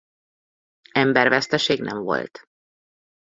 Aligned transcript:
Emberveszteség 0.91 1.79
nem 1.81 2.03
volt. 2.03 2.47